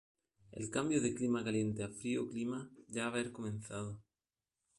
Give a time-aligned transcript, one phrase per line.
[0.53, 3.99] El cambio de clima de caliente a frío clima ya haber comenzado.".